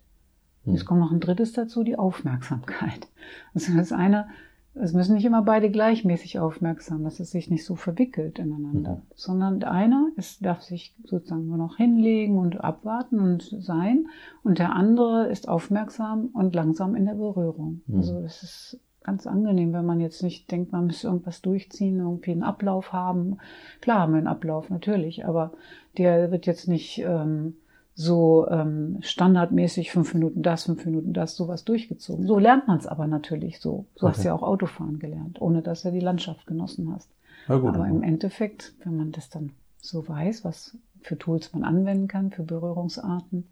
Und 0.65 0.75
es 0.75 0.81
Hm. 0.81 0.87
kommt 0.87 0.99
noch 1.01 1.11
ein 1.11 1.19
drittes 1.19 1.53
dazu, 1.53 1.83
die 1.83 1.97
Aufmerksamkeit. 1.97 3.07
Also 3.53 3.75
das 3.75 3.91
eine, 3.91 4.27
es 4.73 4.93
müssen 4.93 5.15
nicht 5.15 5.25
immer 5.25 5.41
beide 5.41 5.69
gleichmäßig 5.69 6.39
aufmerksam, 6.39 7.03
dass 7.03 7.19
es 7.19 7.31
sich 7.31 7.49
nicht 7.49 7.65
so 7.65 7.75
verwickelt 7.75 8.39
ineinander, 8.39 8.95
Mhm. 8.95 9.01
sondern 9.15 9.59
der 9.59 9.71
eine 9.71 10.11
ist, 10.15 10.45
darf 10.45 10.61
sich 10.61 10.95
sozusagen 11.03 11.47
nur 11.47 11.57
noch 11.57 11.77
hinlegen 11.77 12.37
und 12.37 12.63
abwarten 12.63 13.19
und 13.19 13.43
sein 13.59 14.07
und 14.43 14.59
der 14.59 14.73
andere 14.73 15.27
ist 15.27 15.49
aufmerksam 15.49 16.29
und 16.33 16.55
langsam 16.55 16.95
in 16.95 17.05
der 17.05 17.15
Berührung. 17.15 17.81
Mhm. 17.87 17.97
Also 17.97 18.19
es 18.19 18.43
ist 18.43 18.79
ganz 19.03 19.25
angenehm, 19.27 19.73
wenn 19.73 19.85
man 19.85 19.99
jetzt 19.99 20.21
nicht 20.23 20.51
denkt, 20.51 20.71
man 20.71 20.85
müsste 20.85 21.07
irgendwas 21.07 21.41
durchziehen, 21.41 21.99
irgendwie 21.99 22.31
einen 22.31 22.43
Ablauf 22.43 22.93
haben. 22.93 23.37
Klar 23.81 23.99
haben 24.01 24.13
wir 24.13 24.19
einen 24.19 24.27
Ablauf, 24.27 24.69
natürlich, 24.69 25.25
aber 25.25 25.53
der 25.97 26.31
wird 26.31 26.45
jetzt 26.45 26.67
nicht 26.67 26.99
ähm, 26.99 27.55
so 28.01 28.47
ähm, 28.49 28.97
standardmäßig 29.01 29.91
fünf 29.91 30.13
Minuten 30.13 30.41
das, 30.43 30.65
fünf 30.65 30.85
Minuten 30.85 31.13
das, 31.13 31.35
sowas 31.35 31.63
durchgezogen. 31.63 32.25
So 32.27 32.39
lernt 32.39 32.67
man 32.67 32.77
es 32.77 32.87
aber 32.87 33.07
natürlich 33.07 33.59
so. 33.59 33.85
So 33.95 34.07
hast 34.07 34.17
Okay. 34.17 34.23
du 34.23 34.27
ja 34.29 34.35
auch 34.35 34.43
Autofahren 34.43 34.99
gelernt, 34.99 35.41
ohne 35.41 35.61
dass 35.61 35.83
du 35.83 35.91
die 35.91 35.99
Landschaft 35.99 36.45
genossen 36.47 36.91
hast. 36.93 37.09
Gut, 37.47 37.65
aber 37.65 37.87
im 37.87 38.03
Endeffekt, 38.03 38.73
wenn 38.83 38.95
man 38.97 39.11
das 39.11 39.29
dann 39.29 39.51
so 39.79 40.07
weiß, 40.07 40.45
was 40.45 40.77
für 41.01 41.17
Tools 41.17 41.53
man 41.53 41.63
anwenden 41.63 42.07
kann, 42.07 42.31
für 42.31 42.43
Berührungsarten, 42.43 43.47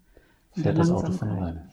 Fährt 0.52 0.78
das 0.78 0.90
Auto 0.90 1.12
von 1.12 1.28
alleine? 1.28 1.68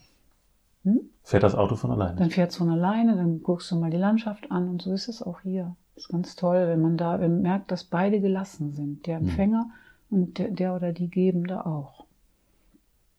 Hm? 0.84 1.00
Fährt 1.24 1.42
das 1.42 1.54
Auto 1.54 1.74
von 1.76 1.90
alleine? 1.90 2.16
Dann 2.16 2.30
fährst 2.30 2.56
du 2.56 2.64
von 2.64 2.70
alleine, 2.70 3.16
dann 3.16 3.42
guckst 3.42 3.70
du 3.70 3.76
mal 3.76 3.90
die 3.90 3.96
Landschaft 3.96 4.50
an 4.50 4.68
und 4.68 4.82
so 4.82 4.92
ist 4.92 5.08
es 5.08 5.22
auch 5.22 5.40
hier. 5.40 5.76
Das 5.94 6.04
ist 6.04 6.08
ganz 6.10 6.36
toll, 6.36 6.66
wenn 6.68 6.80
man 6.80 6.96
da 6.96 7.18
merkt, 7.18 7.70
dass 7.72 7.84
beide 7.84 8.20
gelassen 8.20 8.72
sind, 8.74 9.06
der 9.06 9.18
Mhm. 9.20 9.28
Empfänger 9.28 9.70
und 10.10 10.38
der, 10.38 10.50
der 10.50 10.74
oder 10.76 10.92
die 10.92 11.10
Gebende 11.10 11.66
auch. 11.66 12.06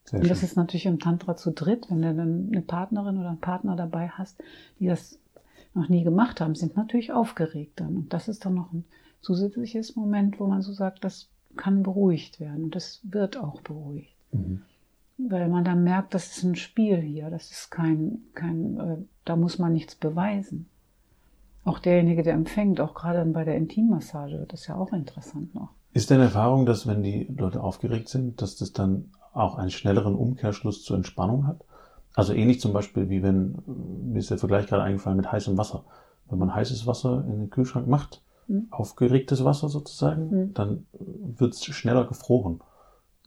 Sehr 0.09 0.21
Und 0.21 0.29
das 0.29 0.39
schön. 0.39 0.47
ist 0.47 0.55
natürlich 0.55 0.87
im 0.87 0.97
Tantra 0.97 1.35
zu 1.35 1.51
dritt, 1.51 1.85
wenn 1.89 2.01
du 2.01 2.15
dann 2.15 2.49
eine 2.51 2.61
Partnerin 2.61 3.19
oder 3.19 3.29
einen 3.29 3.39
Partner 3.39 3.75
dabei 3.75 4.09
hast, 4.09 4.41
die 4.79 4.87
das 4.87 5.19
noch 5.75 5.87
nie 5.87 6.03
gemacht 6.03 6.41
haben, 6.41 6.55
sind 6.55 6.75
natürlich 6.75 7.11
aufgeregt 7.11 7.79
dann. 7.79 7.95
Und 7.95 8.13
das 8.13 8.27
ist 8.27 8.43
dann 8.43 8.55
noch 8.55 8.73
ein 8.73 8.85
zusätzliches 9.21 9.95
Moment, 9.95 10.39
wo 10.39 10.47
man 10.47 10.63
so 10.63 10.73
sagt, 10.73 11.03
das 11.03 11.29
kann 11.57 11.83
beruhigt 11.83 12.39
werden 12.39 12.63
und 12.63 12.75
das 12.75 13.01
wird 13.03 13.37
auch 13.37 13.61
beruhigt. 13.61 14.15
Mhm. 14.31 14.63
Weil 15.19 15.47
man 15.47 15.63
dann 15.63 15.83
merkt, 15.83 16.15
das 16.15 16.37
ist 16.37 16.43
ein 16.43 16.55
Spiel 16.55 16.97
hier, 16.97 17.29
das 17.29 17.51
ist 17.51 17.69
kein, 17.69 18.23
kein 18.33 18.79
äh, 18.79 18.97
da 19.25 19.35
muss 19.35 19.59
man 19.59 19.73
nichts 19.73 19.93
beweisen. 19.93 20.67
Auch 21.65 21.77
derjenige, 21.77 22.23
der 22.23 22.33
empfängt, 22.33 22.81
auch 22.81 22.95
gerade 22.95 23.19
dann 23.19 23.33
bei 23.33 23.43
der 23.43 23.57
Intimmassage, 23.57 24.39
wird 24.39 24.53
das 24.53 24.65
ja 24.65 24.75
auch 24.75 24.91
interessant 24.91 25.53
noch. 25.53 25.69
Ist 25.93 26.09
deine 26.09 26.23
Erfahrung, 26.23 26.65
dass 26.65 26.87
wenn 26.87 27.03
die 27.03 27.25
Leute 27.25 27.61
aufgeregt 27.61 28.09
sind, 28.09 28.41
dass 28.41 28.55
das 28.55 28.73
dann 28.73 29.11
auch 29.33 29.55
einen 29.57 29.71
schnelleren 29.71 30.15
Umkehrschluss 30.15 30.83
zur 30.83 30.98
Entspannung 30.98 31.48
hat? 31.48 31.63
Also 32.15 32.33
ähnlich 32.33 32.59
zum 32.59 32.74
Beispiel 32.74 33.09
wie 33.09 33.24
wenn, 33.24 33.55
äh, 33.67 33.71
mir 34.12 34.19
ist 34.19 34.29
der 34.31 34.38
Vergleich 34.38 34.67
gerade 34.67 34.83
eingefallen 34.83 35.17
mit 35.17 35.31
heißem 35.31 35.57
Wasser. 35.57 35.83
Wenn 36.29 36.39
man 36.39 36.53
heißes 36.53 36.86
Wasser 36.88 37.24
in 37.27 37.39
den 37.39 37.50
Kühlschrank 37.50 37.88
macht, 37.88 38.21
Mhm. 38.48 38.67
aufgeregtes 38.71 39.43
Wasser 39.45 39.69
sozusagen, 39.69 40.29
Mhm. 40.29 40.53
dann 40.53 40.86
wird 41.38 41.53
es 41.53 41.63
schneller 41.65 42.05
gefroren. 42.05 42.62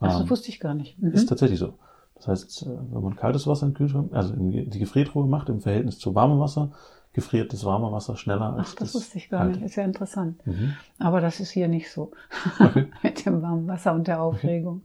Das 0.00 0.20
Ähm, 0.20 0.30
wusste 0.30 0.48
ich 0.48 0.58
gar 0.58 0.74
nicht. 0.74 1.00
Mhm. 1.00 1.12
Ist 1.12 1.28
tatsächlich 1.28 1.60
so. 1.60 1.74
Das 2.16 2.26
heißt, 2.28 2.62
äh, 2.64 2.66
wenn 2.92 3.02
man 3.02 3.16
kaltes 3.16 3.46
Wasser 3.46 3.66
in 3.66 3.70
den 3.72 3.76
Kühlschrank, 3.76 4.12
also 4.12 4.34
in 4.34 4.50
die 4.70 4.78
Gefriertruhe 4.78 5.26
macht, 5.26 5.48
im 5.48 5.60
Verhältnis 5.60 5.98
zu 5.98 6.14
warmem 6.14 6.38
Wasser, 6.40 6.72
gefriert 7.14 7.52
das 7.52 7.64
warme 7.64 7.92
Wasser 7.92 8.16
schneller 8.16 8.54
als 8.56 8.70
Ach, 8.72 8.74
das 8.76 8.94
wusste 8.94 9.18
ich 9.18 9.28
gar 9.28 9.40
kalte. 9.42 9.58
nicht. 9.58 9.66
Ist 9.66 9.76
ja 9.76 9.84
interessant. 9.84 10.44
Mhm. 10.46 10.74
Aber 10.98 11.20
das 11.20 11.40
ist 11.40 11.50
hier 11.50 11.68
nicht 11.68 11.90
so. 11.90 12.12
Okay. 12.58 12.88
Mit 13.02 13.26
dem 13.26 13.42
warmen 13.42 13.66
Wasser 13.68 13.92
und 13.92 14.08
der 14.08 14.22
Aufregung. 14.22 14.82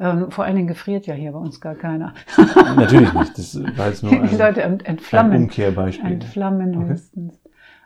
Ähm, 0.00 0.30
vor 0.30 0.44
allen 0.44 0.56
Dingen 0.56 0.68
gefriert 0.68 1.06
ja 1.06 1.14
hier 1.14 1.32
bei 1.32 1.38
uns 1.38 1.60
gar 1.60 1.74
keiner. 1.76 2.14
Natürlich 2.76 3.12
nicht. 3.12 3.38
Das 3.38 3.54
war 3.76 3.88
jetzt 3.88 4.02
nur 4.02 4.10
Die 4.12 4.18
ein, 4.18 4.38
Leute 4.38 4.62
ent- 4.62 4.82
ein 4.82 4.86
entflammen. 4.96 5.42
Umkehrbeispiel. 5.44 6.12
Entflammen 6.12 6.76
Okay. 6.76 6.88
höchstens. 6.88 7.40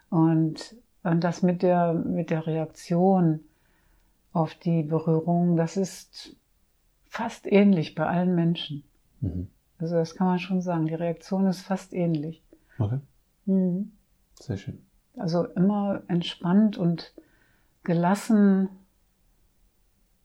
Und, 0.09 0.77
und 1.03 1.25
das 1.25 1.43
mit 1.43 1.63
der, 1.63 1.93
mit 1.93 2.31
der 2.31 2.47
Reaktion 2.47 3.41
auf 4.33 4.55
die 4.55 4.83
Berührung, 4.83 5.57
das 5.57 5.77
ist 5.77 6.35
fast 7.09 7.51
ähnlich 7.51 7.95
bei 7.95 8.07
allen 8.07 8.35
Menschen. 8.35 8.85
Mhm. 9.21 9.49
Also 9.79 9.97
das 9.97 10.15
kann 10.15 10.27
man 10.29 10.39
schon 10.39 10.63
sagen. 10.63 10.87
Die 10.87 10.95
Reaktion 10.95 11.47
ist 11.47 11.61
fast 11.61 11.93
ähnlich. 11.93 12.43
Okay, 12.79 13.01
Mhm. 13.47 13.93
sehr 14.39 14.57
schön. 14.57 14.85
Also 15.17 15.45
immer 15.45 16.03
entspannt 16.09 16.79
und 16.79 17.13
gelassen. 17.85 18.69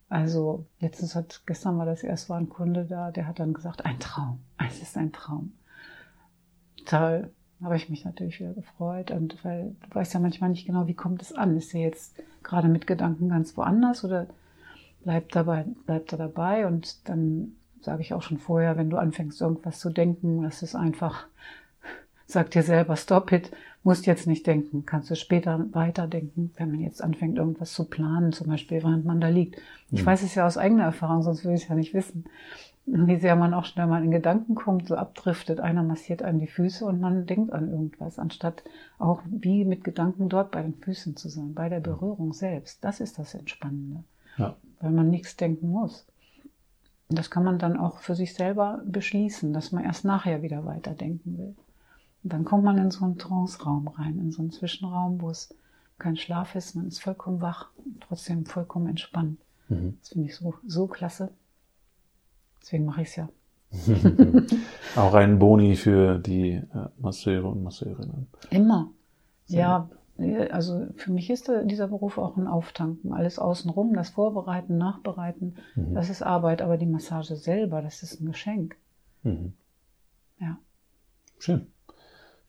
Also 0.09 0.65
letztens 0.79 1.15
hat, 1.15 1.41
gestern 1.45 1.77
war 1.77 1.85
das 1.85 2.03
erst 2.03 2.29
war 2.29 2.37
ein 2.37 2.49
Kunde 2.49 2.85
da, 2.85 3.11
der 3.11 3.27
hat 3.27 3.39
dann 3.39 3.53
gesagt, 3.53 3.85
ein 3.85 3.99
Traum. 3.99 4.39
Es 4.65 4.81
ist 4.81 4.97
ein 4.97 5.11
Traum. 5.11 5.53
Toll. 6.85 7.31
Habe 7.61 7.75
ich 7.75 7.89
mich 7.89 8.05
natürlich 8.05 8.39
wieder 8.39 8.53
gefreut. 8.53 9.11
Und 9.11 9.43
weil 9.43 9.75
du 9.81 9.95
weißt 9.95 10.13
ja 10.13 10.19
manchmal 10.19 10.51
nicht 10.51 10.67
genau, 10.67 10.87
wie 10.87 10.93
kommt 10.93 11.21
es 11.21 11.33
an? 11.33 11.57
Ist 11.57 11.73
er 11.73 11.81
jetzt 11.81 12.15
gerade 12.43 12.67
mit 12.67 12.87
Gedanken 12.87 13.29
ganz 13.29 13.57
woanders 13.57 14.05
oder 14.05 14.27
bleibt 15.03 15.35
dabei, 15.35 15.65
bleibt 15.85 16.11
er 16.11 16.19
dabei? 16.19 16.67
Und 16.67 17.09
dann 17.09 17.53
sage 17.81 18.01
ich 18.01 18.13
auch 18.13 18.21
schon 18.21 18.37
vorher, 18.37 18.77
wenn 18.77 18.89
du 18.89 18.97
anfängst, 18.97 19.41
irgendwas 19.41 19.79
zu 19.79 19.89
denken, 19.89 20.43
das 20.43 20.61
ist 20.61 20.75
einfach, 20.75 21.27
sag 22.27 22.51
dir 22.51 22.61
selber, 22.63 22.95
stop 22.95 23.31
it, 23.31 23.51
musst 23.83 24.05
jetzt 24.05 24.27
nicht 24.27 24.45
denken, 24.45 24.85
kannst 24.85 25.09
du 25.09 25.15
später 25.15 25.65
weiterdenken, 25.71 26.51
wenn 26.57 26.71
man 26.71 26.81
jetzt 26.81 27.01
anfängt, 27.01 27.37
irgendwas 27.37 27.71
zu 27.73 27.85
planen, 27.85 28.33
zum 28.33 28.47
Beispiel, 28.47 28.83
während 28.83 29.05
man 29.05 29.21
da 29.21 29.29
liegt. 29.29 29.55
Ich 29.91 30.01
Mhm. 30.01 30.05
weiß 30.07 30.23
es 30.23 30.35
ja 30.35 30.45
aus 30.45 30.57
eigener 30.57 30.83
Erfahrung, 30.83 31.23
sonst 31.23 31.45
würde 31.45 31.55
ich 31.55 31.63
es 31.63 31.69
ja 31.69 31.75
nicht 31.75 31.93
wissen, 31.93 32.25
wie 32.85 33.15
sehr 33.17 33.35
man 33.37 33.53
auch 33.53 33.65
schnell 33.65 33.87
mal 33.87 34.03
in 34.03 34.11
Gedanken 34.11 34.55
kommt, 34.55 34.87
so 34.87 34.95
abdriftet. 34.95 35.59
Einer 35.61 35.83
massiert 35.83 36.21
einem 36.21 36.39
die 36.39 36.47
Füße 36.47 36.85
und 36.85 36.99
man 36.99 37.25
denkt 37.25 37.51
an 37.53 37.69
irgendwas, 37.69 38.19
anstatt 38.19 38.63
auch 38.99 39.21
wie 39.25 39.63
mit 39.65 39.83
Gedanken 39.85 40.27
dort 40.29 40.51
bei 40.51 40.61
den 40.61 40.73
Füßen 40.75 41.15
zu 41.15 41.29
sein, 41.29 41.53
bei 41.53 41.69
der 41.69 41.79
Berührung 41.79 42.33
selbst. 42.33 42.83
Das 42.83 42.99
ist 42.99 43.19
das 43.19 43.33
Entspannende, 43.35 44.03
Ja. 44.37 44.55
weil 44.81 44.91
man 44.91 45.09
nichts 45.09 45.35
denken 45.37 45.69
muss. 45.69 46.05
Das 47.09 47.29
kann 47.31 47.45
man 47.45 47.57
dann 47.57 47.77
auch 47.77 47.99
für 47.99 48.15
sich 48.15 48.33
selber 48.33 48.81
beschließen, 48.85 49.53
dass 49.53 49.71
man 49.71 49.85
erst 49.85 50.03
nachher 50.03 50.41
wieder 50.41 50.65
weiterdenken 50.65 51.37
will. 51.37 51.55
Und 52.27 52.33
dann 52.33 52.43
kommt 52.43 52.65
man 52.65 52.77
in 52.77 52.91
so 52.91 53.05
einen 53.05 53.17
Trance-Raum 53.17 53.87
rein, 53.87 54.19
in 54.19 54.31
so 54.33 54.41
einen 54.41 54.51
Zwischenraum, 54.51 55.21
wo 55.21 55.29
es 55.29 55.55
kein 55.97 56.17
Schlaf 56.17 56.55
ist, 56.55 56.75
man 56.75 56.85
ist 56.85 56.99
vollkommen 56.99 57.39
wach, 57.39 57.69
trotzdem 58.01 58.45
vollkommen 58.45 58.87
entspannt. 58.87 59.39
Mhm. 59.69 59.97
Das 60.01 60.09
finde 60.09 60.25
ich 60.27 60.35
so, 60.35 60.53
so 60.67 60.87
klasse. 60.87 61.29
Deswegen 62.61 62.83
mache 62.83 63.03
ich 63.03 63.07
es 63.07 63.15
ja. 63.15 63.29
Auch 64.97 65.13
ein 65.13 65.39
Boni 65.39 65.77
für 65.77 66.19
die 66.19 66.49
äh, 66.55 66.63
Masseure 66.99 67.47
und 67.47 67.63
Masseurinnen. 67.63 68.27
Immer. 68.49 68.89
Sehr 69.45 69.59
Ja, 69.61 69.89
äh, 70.17 70.49
also 70.49 70.85
für 70.97 71.13
mich 71.13 71.29
ist 71.29 71.47
der- 71.47 71.63
dieser 71.63 71.87
Beruf 71.87 72.17
auch 72.17 72.35
ein 72.35 72.47
Auftanken. 72.47 73.13
Alles 73.13 73.39
außenrum, 73.39 73.93
das 73.93 74.09
Vorbereiten, 74.09 74.77
Nachbereiten, 74.77 75.55
Mhm. 75.75 75.93
das 75.95 76.09
ist 76.09 76.23
Arbeit, 76.23 76.61
aber 76.61 76.75
die 76.75 76.87
Massage 76.87 77.37
selber, 77.37 77.81
das 77.81 78.03
ist 78.03 78.19
ein 78.19 78.25
Geschenk. 78.25 78.75
Mhm. 79.23 79.53
Ja. 80.41 80.57
Schön. 81.39 81.67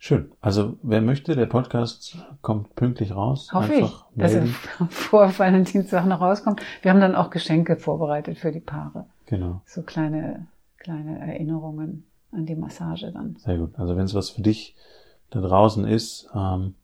Schön. 0.00 0.30
Also 0.40 0.76
wer 0.82 1.00
möchte, 1.02 1.34
der 1.34 1.46
Podcast 1.46 2.18
kommt 2.40 2.74
pünktlich 2.76 3.14
raus. 3.14 3.50
Hoffe 3.52 3.72
Einfach 3.72 4.06
ich, 4.14 4.20
dass 4.22 4.32
er 4.34 4.42
melden. 4.42 4.56
vor 4.90 5.36
Valentinstag 5.38 6.06
noch 6.06 6.20
rauskommt. 6.20 6.62
Wir 6.82 6.92
haben 6.92 7.00
dann 7.00 7.16
auch 7.16 7.30
Geschenke 7.30 7.76
vorbereitet 7.76 8.38
für 8.38 8.52
die 8.52 8.60
Paare. 8.60 9.06
Genau. 9.26 9.60
So 9.66 9.82
kleine, 9.82 10.46
kleine 10.78 11.18
Erinnerungen 11.18 12.04
an 12.30 12.46
die 12.46 12.54
Massage 12.54 13.10
dann. 13.12 13.36
Sehr 13.40 13.58
gut. 13.58 13.76
Also 13.76 13.96
wenn 13.96 14.04
es 14.04 14.14
was 14.14 14.30
für 14.30 14.42
dich 14.42 14.76
da 15.30 15.40
draußen 15.40 15.84
ist, 15.84 16.30
ähm, 16.34 16.74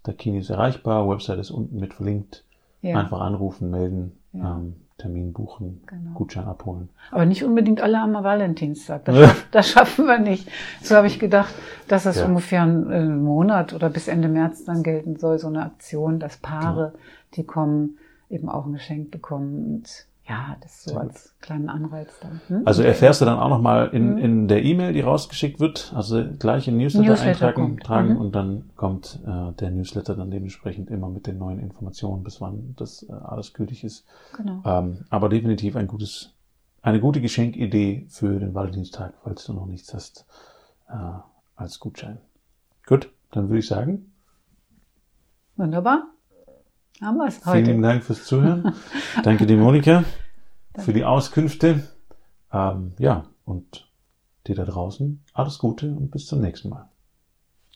Stakini 0.00 0.38
ist 0.38 0.50
erreichbar, 0.50 1.08
Website 1.08 1.38
ist 1.38 1.50
unten 1.50 1.80
mit 1.80 1.94
verlinkt. 1.94 2.44
Ja. 2.82 2.98
Einfach 2.98 3.20
anrufen, 3.20 3.70
melden, 3.70 4.12
Ja. 4.32 4.56
ähm, 4.58 4.76
Termin 4.98 5.32
buchen, 5.32 5.80
Genau. 5.86 6.10
Gutschein 6.14 6.44
abholen. 6.46 6.88
Aber 7.12 7.24
nicht 7.24 7.44
unbedingt 7.44 7.80
alle 7.80 8.00
am 8.00 8.12
Valentinstag. 8.14 9.04
Das, 9.04 9.16
schaff, 9.16 9.46
das 9.52 9.68
schaffen 9.70 10.06
wir 10.06 10.18
nicht. 10.18 10.48
So 10.82 10.96
habe 10.96 11.06
ich 11.06 11.20
gedacht, 11.20 11.54
dass 11.86 12.02
das 12.02 12.16
Ja. 12.18 12.26
ungefähr 12.26 12.62
einen 12.62 12.90
äh, 12.90 13.04
Monat 13.06 13.72
oder 13.72 13.90
bis 13.90 14.08
Ende 14.08 14.28
März 14.28 14.64
dann 14.64 14.82
gelten 14.82 15.16
soll, 15.16 15.38
so 15.38 15.46
eine 15.46 15.62
Aktion, 15.64 16.18
dass 16.18 16.36
Paare, 16.38 16.94
die 17.34 17.44
kommen, 17.44 17.96
eben 18.28 18.48
auch 18.48 18.66
ein 18.66 18.72
Geschenk 18.72 19.10
bekommen. 19.12 19.76
Und 19.76 20.06
ja, 20.28 20.56
das 20.60 20.84
so 20.84 20.96
als 20.96 21.34
kleinen 21.40 21.70
Anreiz 21.70 22.10
dann. 22.20 22.40
Hm? 22.48 22.62
Also 22.66 22.82
erfährst 22.82 23.20
du 23.20 23.24
dann 23.24 23.38
auch 23.38 23.48
nochmal 23.48 23.88
in, 23.88 24.12
mhm. 24.12 24.18
in 24.18 24.48
der 24.48 24.62
E-Mail, 24.62 24.92
die 24.92 25.00
rausgeschickt 25.00 25.58
wird, 25.58 25.92
also 25.96 26.22
gleich 26.38 26.68
in 26.68 26.76
Newsletter, 26.76 27.08
Newsletter 27.08 27.46
eintragen 27.46 27.78
tragen, 27.78 28.10
mhm. 28.10 28.20
und 28.20 28.34
dann 28.34 28.70
kommt 28.76 29.20
äh, 29.26 29.52
der 29.52 29.70
Newsletter 29.70 30.14
dann 30.14 30.30
dementsprechend 30.30 30.90
immer 30.90 31.08
mit 31.08 31.26
den 31.26 31.38
neuen 31.38 31.58
Informationen, 31.60 32.24
bis 32.24 32.40
wann 32.40 32.74
das 32.76 33.04
äh, 33.08 33.12
alles 33.12 33.54
gültig 33.54 33.84
ist. 33.84 34.04
Genau. 34.36 34.62
Ähm, 34.64 35.04
aber 35.08 35.30
definitiv 35.30 35.76
ein 35.76 35.86
gutes, 35.86 36.34
eine 36.82 37.00
gute 37.00 37.22
Geschenkidee 37.22 38.06
für 38.10 38.38
den 38.38 38.54
Valentinstag, 38.54 39.14
falls 39.24 39.46
du 39.46 39.54
noch 39.54 39.66
nichts 39.66 39.94
hast 39.94 40.26
äh, 40.88 40.94
als 41.56 41.80
Gutschein. 41.80 42.18
Gut, 42.86 43.10
dann 43.30 43.48
würde 43.48 43.60
ich 43.60 43.66
sagen. 43.66 44.12
Wunderbar. 45.56 46.08
Haben 47.00 47.18
wir 47.18 47.26
es 47.26 47.44
heute. 47.46 47.64
Vielen 47.64 47.82
Dank 47.82 48.02
fürs 48.02 48.24
Zuhören. 48.24 48.74
Danke 49.22 49.46
dir, 49.46 49.56
Monika, 49.56 50.04
für 50.78 50.92
die 50.92 51.04
Auskünfte. 51.04 51.88
Ähm, 52.52 52.92
ja, 52.98 53.26
und 53.44 53.88
dir 54.46 54.56
da 54.56 54.64
draußen 54.64 55.22
alles 55.32 55.58
Gute 55.58 55.90
und 55.94 56.10
bis 56.10 56.26
zum 56.26 56.40
nächsten 56.40 56.70
Mal. 56.70 56.88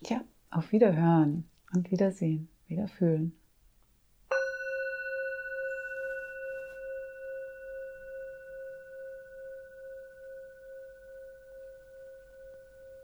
Ja, 0.07 0.23
auf 0.50 0.73
Wiederhören 0.73 1.45
und 1.75 1.91
Wiedersehen, 1.91 2.49
Wiederfühlen. 2.67 3.35